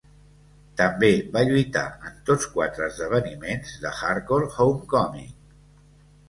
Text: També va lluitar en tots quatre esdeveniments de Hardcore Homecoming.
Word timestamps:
També 0.79 1.09
va 1.35 1.43
lluitar 1.49 1.83
en 2.11 2.15
tots 2.29 2.47
quatre 2.55 2.87
esdeveniments 2.93 3.77
de 3.85 3.93
Hardcore 3.99 4.49
Homecoming. 4.65 5.31